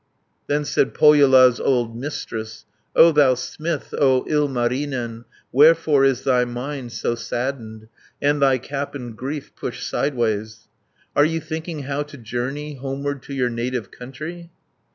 Then 0.47 0.65
said 0.65 0.95
Pohjola's 0.95 1.59
old 1.59 1.95
Mistress, 1.95 2.65
"O 2.95 3.11
thou 3.11 3.35
smith, 3.35 3.93
O 3.95 4.23
Ilmarinen 4.27 5.25
Wherefore 5.51 6.05
is 6.05 6.23
thy 6.23 6.43
mind 6.43 6.91
so 6.91 7.13
saddened, 7.13 7.87
And 8.19 8.41
thy 8.41 8.57
cap 8.57 8.95
in 8.95 9.13
grief 9.13 9.55
pushed 9.55 9.87
sideways? 9.87 10.67
Are 11.15 11.23
you 11.23 11.39
thinking 11.39 11.83
how 11.83 12.01
to 12.01 12.17
journey, 12.17 12.77
Homeward 12.77 13.21
to 13.21 13.35
your 13.35 13.51
native 13.51 13.91
country?" 13.91 14.49